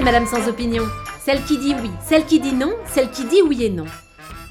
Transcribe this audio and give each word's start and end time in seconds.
Madame 0.00 0.26
sans 0.26 0.48
opinion. 0.48 0.84
Celle 1.24 1.42
qui 1.44 1.58
dit 1.58 1.74
oui, 1.80 1.90
celle 2.06 2.26
qui 2.26 2.38
dit 2.38 2.52
non, 2.52 2.74
celle 2.86 3.10
qui 3.10 3.24
dit 3.24 3.40
oui 3.42 3.64
et 3.64 3.70
non. 3.70 3.86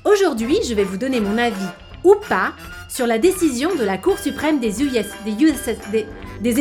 Aujourd'hui, 0.03 0.57
je 0.67 0.73
vais 0.73 0.83
vous 0.83 0.97
donner 0.97 1.19
mon 1.19 1.37
avis, 1.37 1.69
ou 2.03 2.15
pas, 2.27 2.53
sur 2.89 3.05
la 3.05 3.19
décision 3.19 3.75
de 3.75 3.83
la 3.83 3.97
Cour 3.97 4.17
suprême 4.17 4.59
des, 4.59 4.81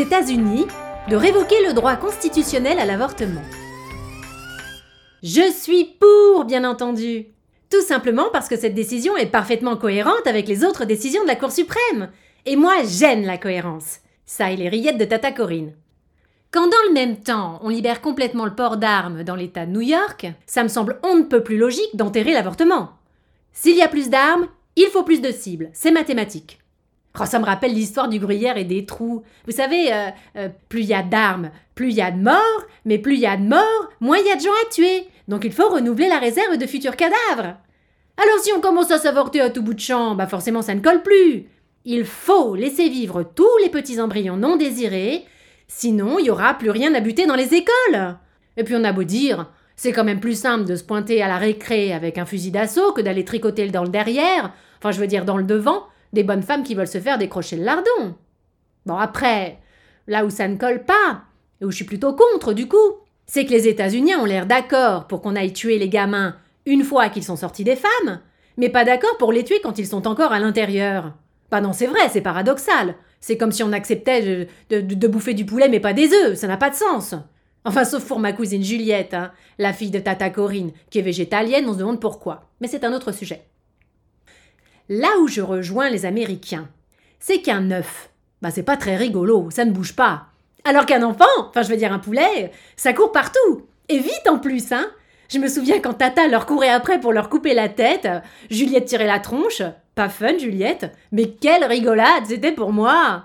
États-Unis 0.01 0.67
de 1.09 1.17
révoquer 1.17 1.67
le 1.67 1.73
droit 1.73 1.97
constitutionnel 1.97 2.79
à 2.79 2.85
l'avortement. 2.85 3.43
Je 5.23 5.51
suis 5.51 5.97
pour, 5.99 6.45
bien 6.45 6.65
entendu. 6.65 7.27
Tout 7.71 7.83
simplement 7.83 8.29
parce 8.33 8.49
que 8.49 8.57
cette 8.57 8.75
décision 8.75 9.17
est 9.17 9.27
parfaitement 9.27 9.77
cohérente 9.77 10.27
avec 10.27 10.47
les 10.47 10.63
autres 10.65 10.85
décisions 10.85 11.23
de 11.23 11.29
la 11.29 11.37
Cour 11.37 11.53
suprême. 11.53 12.11
Et 12.45 12.57
moi, 12.57 12.75
j'aime 12.87 13.25
la 13.25 13.39
cohérence. 13.39 14.01
Ça 14.27 14.51
et 14.51 14.57
les 14.57 14.69
rillettes 14.69 14.99
de 14.99 15.05
Tata 15.05 15.33
Corinne. 15.33 15.73
Quand 16.55 16.69
dans 16.69 16.87
le 16.87 16.93
même 16.93 17.17
temps, 17.17 17.59
on 17.65 17.69
libère 17.69 18.01
complètement 18.01 18.45
le 18.45 18.55
port 18.55 18.77
d'armes 18.77 19.25
dans 19.25 19.35
l'État 19.35 19.67
de 19.67 19.73
New 19.73 19.81
York, 19.81 20.29
ça 20.47 20.63
me 20.63 20.69
semble 20.69 21.01
on 21.03 21.17
ne 21.17 21.25
peut 21.25 21.43
plus 21.43 21.57
logique 21.57 21.97
d'enterrer 21.97 22.33
l'avortement. 22.33 22.91
S'il 23.53 23.77
y 23.77 23.83
a 23.83 23.89
plus 23.89 24.09
d'armes, 24.09 24.47
il 24.77 24.87
faut 24.87 25.03
plus 25.03 25.21
de 25.21 25.33
cibles, 25.33 25.71
c'est 25.73 25.91
mathématique. 25.91 26.61
Oh, 27.19 27.25
ça 27.25 27.41
me 27.41 27.45
rappelle 27.45 27.75
l'histoire 27.75 28.09
du 28.09 28.21
gruyère 28.21 28.57
et 28.57 28.63
des 28.63 28.87
trous. 28.87 29.25
Vous 29.47 29.53
savez, 29.53 29.93
euh, 29.93 30.11
euh, 30.37 30.49
plus 30.69 30.83
il 30.83 30.87
y 30.87 30.95
a 30.95 31.03
d'armes, 31.03 31.51
plus 31.75 31.89
il 31.89 31.97
y 31.97 32.01
a 32.01 32.13
de 32.13 32.23
morts, 32.23 32.63
mais 32.85 32.99
plus 32.99 33.15
il 33.15 33.21
y 33.23 33.27
a 33.27 33.37
de 33.37 33.43
morts, 33.43 33.89
moins 33.99 34.19
il 34.19 34.27
y 34.29 34.31
a 34.31 34.37
de 34.37 34.41
gens 34.41 34.63
à 34.65 34.71
tuer. 34.71 35.09
Donc 35.27 35.43
il 35.45 35.53
faut 35.53 35.69
renouveler 35.69 36.07
la 36.07 36.21
réserve 36.21 36.57
de 36.57 36.69
futurs 36.69 36.95
cadavres. 36.95 37.57
Alors 38.17 38.39
si 38.43 38.53
on 38.57 38.61
commence 38.61 38.93
à 38.93 38.99
s'avorter 38.99 39.41
à 39.41 39.51
tout 39.51 39.63
bout 39.63 39.75
de 39.75 39.81
champ, 39.81 40.15
bah 40.15 40.29
forcément 40.29 40.63
ça 40.63 40.77
ne 40.77 40.81
colle 40.81 41.03
plus. 41.03 41.49
Il 41.85 42.05
faut 42.05 42.55
laisser 42.55 42.89
vivre 42.89 43.25
tous 43.25 43.59
les 43.61 43.71
petits 43.71 44.01
embryons 44.01 44.37
non 44.37 44.55
désirés, 44.55 45.25
sinon 45.69 46.19
il 46.19 46.27
y 46.27 46.31
aura 46.31 46.55
plus 46.55 46.71
rien 46.71 46.95
à 46.95 47.01
buter 47.01 47.27
dans 47.27 47.35
les 47.35 47.55
écoles. 47.55 48.17
Et 48.57 48.65
puis 48.65 48.75
on 48.77 48.85
a 48.85 48.93
beau 48.93 49.05
dire, 49.05 49.51
c'est 49.77 49.93
quand 49.93 50.05
même 50.05 50.21
plus 50.21 50.39
simple 50.39 50.65
de 50.65 50.77
se 50.77 50.85
pointer 50.85 51.23
à 51.23 51.29
la 51.29 51.39
récré 51.39 51.93
avec 51.93 52.19
un 52.19 52.27
fusil 52.27 52.51
d'assaut 52.51 52.93
que 52.93 53.01
d'aller 53.01 53.25
tricoter 53.25 53.69
dans 53.69 53.83
le 53.83 53.89
derrière, 53.89 54.53
enfin 54.79 54.93
je 54.93 55.01
veux 55.01 55.07
dire 55.07 55.25
dans 55.25 55.37
le 55.37 55.45
devant, 55.45 55.85
des 56.13 56.23
bonnes 56.23 56.43
femmes 56.43 56.63
qui 56.63 56.75
veulent 56.75 56.87
se 56.87 57.01
faire 57.01 57.19
décrocher 57.19 57.57
le 57.57 57.65
lardon. 57.65 58.15
Bon 58.87 58.97
après, 58.97 59.59
là 60.07 60.25
où 60.25 60.31
ça 60.31 60.47
ne 60.47 60.57
colle 60.57 60.85
pas, 60.85 61.23
et 61.61 61.65
où 61.65 61.71
je 61.71 61.77
suis 61.77 61.85
plutôt 61.85 62.15
contre 62.15 62.53
du 62.53 62.69
coup, 62.69 62.77
c'est 63.27 63.47
que 63.47 63.51
les 63.51 63.69
États-Unis 63.69 64.15
ont 64.17 64.27
l'air 64.27 64.47
d'accord 64.47 65.07
pour 65.07 65.23
qu'on 65.23 65.37
aille 65.37 65.53
tuer 65.53 65.79
les 65.79 65.89
gamins 65.89 66.37
une 66.67 66.85
fois 66.85 67.09
qu'ils 67.09 67.25
sont 67.25 67.37
sortis 67.37 67.65
des 67.65 67.77
femmes, 67.77 68.21
mais 68.57 68.69
pas 68.69 68.85
d'accord 68.85 69.17
pour 69.19 69.33
les 69.33 69.45
tuer 69.45 69.61
quand 69.63 69.79
ils 69.79 69.87
sont 69.87 70.07
encore 70.07 70.33
à 70.33 70.39
l'intérieur. 70.39 71.13
Bah 71.51 71.61
non, 71.61 71.73
c'est 71.73 71.87
vrai, 71.87 72.09
c'est 72.11 72.21
paradoxal. 72.21 72.95
C'est 73.27 73.39
comme 73.39 73.53
si 73.53 73.63
on 73.63 73.73
acceptait 73.73 74.47
de, 74.69 75.07
bouffer 75.07 75.33
du 75.33 75.47
poulet 75.47 75.71
mais 75.71 75.81
pas 75.81 75.95
des 75.95 76.13
œufs, 76.13 76.37
ça 76.37 76.47
n'a 76.47 76.59
pas 76.59 76.69
de 76.69 76.75
sens. 76.75 77.15
Enfin, 77.65 77.87
sauf 77.87 78.07
pour 78.07 78.19
ma 78.19 78.35
cousine 78.35 78.63
Juliette, 78.63 79.15
hein, 79.15 79.33
la 79.57 79.73
fille 79.73 79.91
de 79.91 79.99
Tata 79.99 80.29
Corinne, 80.29 80.73
qui 80.91 80.99
est 80.99 81.03
végétalienne, 81.03 81.67
on 81.67 81.73
se 81.73 81.79
demande 81.79 82.03
pourquoi. 82.03 82.51
Mais 82.61 82.69
c'est 82.69 82.85
un 82.85 82.93
autre 82.93 83.13
sujet. 83.13 83.45
Là 84.91 85.09
où 85.23 85.27
je 85.27 85.41
rejoins 85.41 85.89
les 85.89 86.05
Américains, 86.05 86.69
c'est 87.19 87.41
qu'un 87.41 87.71
œuf, 87.71 88.11
bah 88.43 88.51
c'est 88.51 88.63
pas 88.63 88.77
très 88.77 88.95
rigolo, 88.95 89.49
ça 89.51 89.65
ne 89.65 89.73
bouge 89.73 89.97
pas. 89.97 90.27
Alors 90.65 90.85
qu'un 90.85 91.03
enfant, 91.03 91.25
enfin 91.49 91.63
je 91.63 91.71
veux 91.71 91.79
dire 91.79 91.95
un 91.95 92.01
poulet, 92.01 92.53
ça 92.77 92.93
court 92.93 93.11
partout. 93.11 93.67
Et 93.89 94.01
vite 94.01 94.29
en 94.29 94.39
plus, 94.39 94.71
hein. 94.71 94.87
Je 95.31 95.39
me 95.39 95.49
souviens 95.49 95.81
quand 95.81 95.95
Tata 95.95 96.29
leur 96.29 96.45
courait 96.45 96.69
après 96.69 97.01
pour 97.01 97.15
leur 97.15 97.31
couper 97.31 97.55
la 97.55 97.71
tête, 97.71 98.07
Juliette 98.51 98.85
tirait 98.85 99.07
la 99.07 99.19
tronche. 99.19 99.63
Pas 99.95 100.09
fun, 100.09 100.39
Juliette, 100.39 100.93
mais 101.13 101.31
quelle 101.31 101.65
rigolade 101.65 102.27
c'était 102.27 102.53
pour 102.53 102.73
moi. 102.73 103.25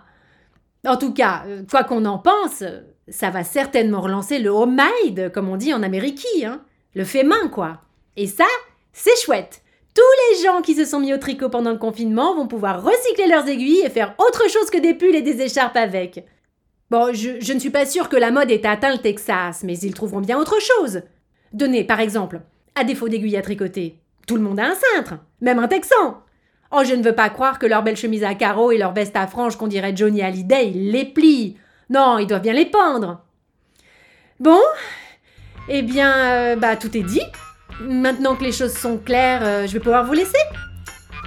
En 0.85 0.97
tout 0.97 1.13
cas, 1.13 1.43
quoi 1.69 1.83
qu'on 1.83 2.05
en 2.05 2.19
pense, 2.19 2.63
ça 3.07 3.29
va 3.31 3.43
certainement 3.43 4.01
relancer 4.01 4.39
le 4.39 4.49
homemade, 4.49 5.31
comme 5.33 5.49
on 5.49 5.57
dit 5.57 5.73
en 5.73 5.83
Amérique, 5.83 6.25
hein. 6.45 6.61
Le 6.95 7.03
fait 7.03 7.23
main, 7.23 7.47
quoi. 7.49 7.81
Et 8.15 8.27
ça, 8.27 8.45
c'est 8.93 9.17
chouette. 9.23 9.61
Tous 9.95 10.01
les 10.31 10.43
gens 10.43 10.61
qui 10.61 10.75
se 10.75 10.85
sont 10.85 10.99
mis 10.99 11.13
au 11.13 11.17
tricot 11.17 11.49
pendant 11.49 11.71
le 11.71 11.77
confinement 11.77 12.35
vont 12.35 12.47
pouvoir 12.47 12.83
recycler 12.83 13.27
leurs 13.27 13.47
aiguilles 13.47 13.83
et 13.85 13.89
faire 13.89 14.15
autre 14.17 14.49
chose 14.49 14.69
que 14.69 14.77
des 14.79 14.93
pulls 14.93 15.15
et 15.15 15.21
des 15.21 15.41
écharpes 15.41 15.77
avec. 15.77 16.25
Bon, 16.89 17.13
je, 17.13 17.53
ne 17.53 17.59
suis 17.59 17.69
pas 17.69 17.85
sûre 17.85 18.09
que 18.09 18.17
la 18.17 18.31
mode 18.31 18.49
ait 18.49 18.65
atteint 18.65 18.91
le 18.91 18.97
Texas, 18.97 19.63
mais 19.63 19.77
ils 19.77 19.93
trouveront 19.93 20.21
bien 20.21 20.39
autre 20.39 20.57
chose. 20.59 21.01
Donnez, 21.53 21.83
par 21.83 21.99
exemple, 21.99 22.41
à 22.75 22.83
défaut 22.83 23.09
d'aiguilles 23.09 23.37
à 23.37 23.41
tricoter, 23.41 23.99
tout 24.27 24.35
le 24.35 24.41
monde 24.41 24.59
a 24.59 24.65
un 24.65 24.75
cintre, 24.75 25.15
même 25.41 25.59
un 25.59 25.67
texan. 25.67 26.21
Oh, 26.71 26.83
je 26.85 26.93
ne 26.93 27.03
veux 27.03 27.15
pas 27.15 27.29
croire 27.29 27.57
que 27.57 27.65
leurs 27.65 27.81
belles 27.81 27.97
chemises 27.97 28.23
à 28.23 28.35
carreaux 28.35 28.71
et 28.71 28.77
leurs 28.77 28.93
vestes 28.93 29.15
à 29.15 29.25
franges 29.25 29.57
qu'on 29.57 29.67
dirait 29.67 29.95
Johnny 29.95 30.21
Hallyday, 30.21 30.69
ils 30.69 30.91
les 30.91 31.05
plient. 31.05 31.57
Non, 31.89 32.19
ils 32.19 32.27
doivent 32.27 32.43
bien 32.43 32.53
les 32.53 32.67
pendre. 32.67 33.21
Bon, 34.39 34.61
eh 35.67 35.81
bien, 35.81 36.13
euh, 36.13 36.55
bah 36.55 36.75
tout 36.75 36.95
est 36.95 37.03
dit. 37.03 37.23
Maintenant 37.81 38.35
que 38.35 38.43
les 38.43 38.51
choses 38.51 38.73
sont 38.73 38.97
claires, 38.97 39.41
euh, 39.43 39.67
je 39.67 39.73
vais 39.73 39.79
pouvoir 39.79 40.05
vous 40.05 40.13
laisser. 40.13 40.37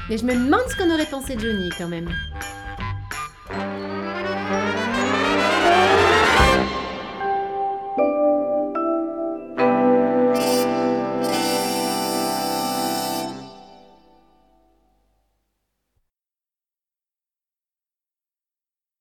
Mais 0.08 0.16
je 0.16 0.25
me 0.25 0.34
demande 0.34 0.62
ce 0.69 0.76
qu'en 0.76 0.92
aurait 0.92 1.06
pensé 1.06 1.36
Johnny 1.38 1.70
quand 1.76 1.88
même. 1.88 2.09